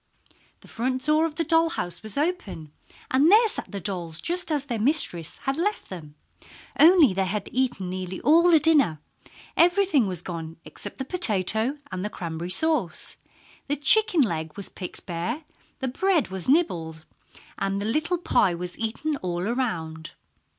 [0.61, 2.71] The front door of the doll house was open,
[3.11, 6.15] and there sat the dolls just as their little mistress had left them
[6.79, 8.99] only they had eaten nearly all the dinner!
[9.55, 13.17] Everything was gone except the potato and the cranberry sauce.
[13.67, 15.43] The chicken leg was picked bare,
[15.81, 17.05] the bread was nibbled,
[17.59, 20.13] and the little pie was eaten all around.